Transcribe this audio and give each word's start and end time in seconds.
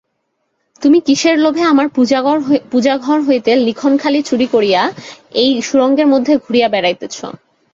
তুমি 0.81 0.97
কিসের 1.07 1.35
লোভে 1.39 1.63
আমার 1.63 1.87
পূজাঘর 2.71 3.19
হইতে 3.27 3.51
লিখনখানি 3.67 4.19
চুরি 4.29 4.47
করিয়া 4.51 4.81
এই 5.35 5.49
সুরঙ্গের 5.67 6.07
মধ্যে 6.07 6.33
ঘুরিয়া 6.43 6.67
বেড়াইতেছ। 6.73 7.17